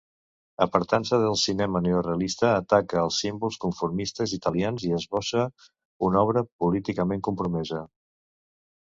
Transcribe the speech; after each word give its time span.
Apartant-se 0.65 1.17
del 1.23 1.35
cinema 1.41 1.81
neorealista, 1.87 2.47
ataca 2.61 2.99
els 3.09 3.19
símbols 3.25 3.59
conformistes 3.65 4.33
italians 4.39 4.87
i 4.87 4.89
esbossa 5.01 5.45
una 6.09 6.25
obra 6.29 6.45
políticament 6.65 7.23
compromesa. 7.29 7.85